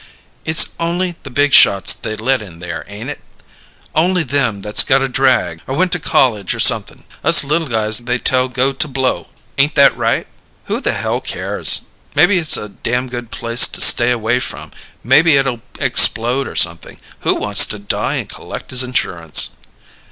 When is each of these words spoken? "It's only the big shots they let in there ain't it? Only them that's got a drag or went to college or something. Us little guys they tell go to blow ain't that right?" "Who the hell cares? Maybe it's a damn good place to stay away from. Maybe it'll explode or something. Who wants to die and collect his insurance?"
"It's 0.45 0.69
only 0.79 1.13
the 1.21 1.29
big 1.29 1.53
shots 1.53 1.93
they 1.93 2.15
let 2.15 2.41
in 2.41 2.57
there 2.57 2.83
ain't 2.87 3.11
it? 3.11 3.21
Only 3.93 4.23
them 4.23 4.63
that's 4.63 4.81
got 4.81 5.03
a 5.03 5.07
drag 5.07 5.61
or 5.67 5.75
went 5.77 5.91
to 5.91 5.99
college 5.99 6.55
or 6.55 6.59
something. 6.59 7.03
Us 7.23 7.43
little 7.43 7.67
guys 7.67 7.99
they 7.99 8.17
tell 8.17 8.47
go 8.47 8.73
to 8.73 8.87
blow 8.87 9.29
ain't 9.59 9.75
that 9.75 9.95
right?" 9.95 10.25
"Who 10.65 10.81
the 10.81 10.93
hell 10.93 11.21
cares? 11.21 11.81
Maybe 12.15 12.39
it's 12.39 12.57
a 12.57 12.67
damn 12.67 13.09
good 13.09 13.29
place 13.29 13.67
to 13.67 13.79
stay 13.79 14.09
away 14.09 14.39
from. 14.39 14.71
Maybe 15.03 15.35
it'll 15.37 15.61
explode 15.79 16.47
or 16.47 16.55
something. 16.55 16.97
Who 17.19 17.35
wants 17.35 17.67
to 17.67 17.77
die 17.77 18.15
and 18.15 18.27
collect 18.27 18.71
his 18.71 18.81
insurance?" 18.81 19.51